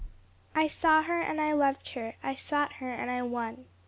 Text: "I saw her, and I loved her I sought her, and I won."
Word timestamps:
"I 0.55 0.65
saw 0.65 1.03
her, 1.03 1.21
and 1.21 1.39
I 1.39 1.53
loved 1.53 1.89
her 1.89 2.15
I 2.23 2.33
sought 2.33 2.73
her, 2.81 2.91
and 2.91 3.11
I 3.11 3.21
won." 3.21 3.65